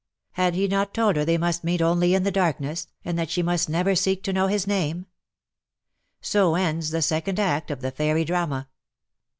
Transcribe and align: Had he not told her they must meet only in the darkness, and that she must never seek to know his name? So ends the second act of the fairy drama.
Had 0.31 0.55
he 0.55 0.67
not 0.67 0.95
told 0.95 1.15
her 1.15 1.23
they 1.23 1.37
must 1.37 1.63
meet 1.63 1.79
only 1.79 2.15
in 2.15 2.23
the 2.23 2.31
darkness, 2.31 2.87
and 3.05 3.19
that 3.19 3.29
she 3.29 3.43
must 3.43 3.69
never 3.69 3.93
seek 3.93 4.23
to 4.23 4.33
know 4.33 4.47
his 4.47 4.65
name? 4.65 5.05
So 6.21 6.55
ends 6.55 6.89
the 6.89 7.03
second 7.03 7.39
act 7.39 7.69
of 7.69 7.81
the 7.81 7.91
fairy 7.91 8.25
drama. 8.25 8.67